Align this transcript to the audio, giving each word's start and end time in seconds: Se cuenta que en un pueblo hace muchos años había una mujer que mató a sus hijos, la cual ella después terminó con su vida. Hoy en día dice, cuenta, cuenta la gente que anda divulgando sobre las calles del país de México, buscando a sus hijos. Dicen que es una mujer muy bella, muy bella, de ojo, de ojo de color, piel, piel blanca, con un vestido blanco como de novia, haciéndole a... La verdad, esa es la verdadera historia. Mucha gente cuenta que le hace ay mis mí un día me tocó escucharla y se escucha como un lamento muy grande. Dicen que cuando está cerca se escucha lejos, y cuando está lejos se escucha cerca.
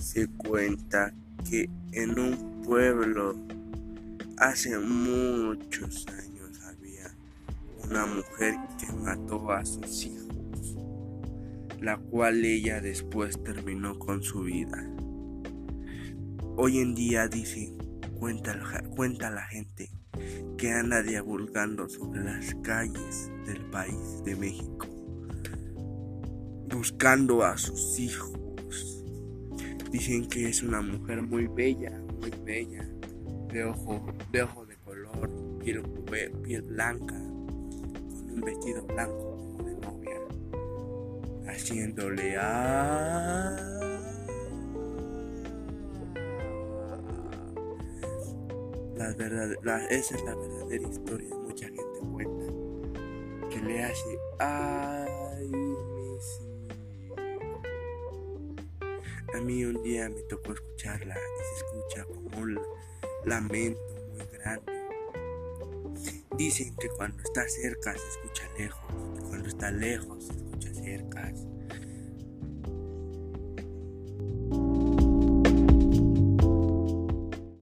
Se 0.00 0.26
cuenta 0.28 1.12
que 1.48 1.68
en 1.92 2.18
un 2.18 2.62
pueblo 2.62 3.36
hace 4.38 4.78
muchos 4.78 6.06
años 6.08 6.58
había 6.64 7.14
una 7.84 8.06
mujer 8.06 8.54
que 8.78 8.90
mató 8.94 9.52
a 9.52 9.62
sus 9.66 10.06
hijos, 10.06 10.74
la 11.82 11.98
cual 11.98 12.42
ella 12.42 12.80
después 12.80 13.44
terminó 13.44 13.98
con 13.98 14.22
su 14.22 14.40
vida. 14.40 14.90
Hoy 16.56 16.78
en 16.78 16.94
día 16.94 17.28
dice, 17.28 17.74
cuenta, 18.18 18.58
cuenta 18.96 19.28
la 19.28 19.42
gente 19.42 19.90
que 20.56 20.72
anda 20.72 21.02
divulgando 21.02 21.90
sobre 21.90 22.24
las 22.24 22.54
calles 22.62 23.30
del 23.44 23.66
país 23.66 24.24
de 24.24 24.34
México, 24.34 24.86
buscando 26.70 27.44
a 27.44 27.58
sus 27.58 27.98
hijos. 27.98 28.39
Dicen 29.90 30.28
que 30.28 30.48
es 30.48 30.62
una 30.62 30.80
mujer 30.82 31.20
muy 31.22 31.48
bella, 31.48 31.90
muy 32.20 32.30
bella, 32.44 32.88
de 33.48 33.64
ojo, 33.64 34.00
de 34.30 34.42
ojo 34.42 34.64
de 34.64 34.76
color, 34.76 35.28
piel, 35.58 35.82
piel 36.44 36.62
blanca, 36.62 37.16
con 37.16 38.30
un 38.30 38.40
vestido 38.40 38.86
blanco 38.86 39.36
como 39.36 39.64
de 39.64 39.74
novia, 39.76 40.18
haciéndole 41.48 42.36
a... 42.38 43.56
La 48.94 49.12
verdad, 49.14 49.90
esa 49.90 50.14
es 50.14 50.24
la 50.24 50.34
verdadera 50.36 50.88
historia. 50.88 51.34
Mucha 51.34 51.66
gente 51.66 52.00
cuenta 52.12 52.52
que 53.50 53.60
le 53.60 53.82
hace 53.82 54.18
ay 54.38 55.48
mis 55.48 56.49
mí 59.40 59.64
un 59.64 59.82
día 59.82 60.08
me 60.08 60.22
tocó 60.22 60.52
escucharla 60.52 61.14
y 61.14 61.44
se 61.44 61.64
escucha 61.64 62.04
como 62.04 62.38
un 62.38 62.60
lamento 63.24 63.80
muy 64.12 64.26
grande. 64.38 64.72
Dicen 66.36 66.74
que 66.76 66.88
cuando 66.88 67.22
está 67.22 67.48
cerca 67.48 67.92
se 67.92 68.08
escucha 68.08 68.48
lejos, 68.58 69.18
y 69.18 69.20
cuando 69.28 69.48
está 69.48 69.70
lejos 69.70 70.26
se 70.26 70.32
escucha 70.32 70.74
cerca. 70.74 71.32